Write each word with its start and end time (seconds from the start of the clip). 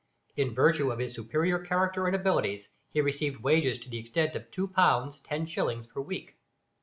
In 0.35 0.55
virtue 0.55 0.89
of 0.91 0.97
his 0.97 1.13
superior 1.13 1.59
character 1.59 2.07
and 2.07 2.15
abilities 2.15 2.67
he 2.89 3.01
received 3.01 3.43
wages 3.43 3.77
to 3.81 3.87
the 3.87 3.99
extent 3.99 4.35
of 4.35 4.49
2 4.49 4.69
pounds, 4.69 5.19
10 5.19 5.45
shillings 5.45 5.85
per 5.85 6.01
week. 6.01 6.37